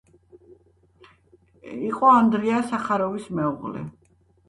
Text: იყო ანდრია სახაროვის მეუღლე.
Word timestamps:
იყო 1.91 2.09
ანდრია 2.15 2.65
სახაროვის 2.73 3.33
მეუღლე. 3.41 3.89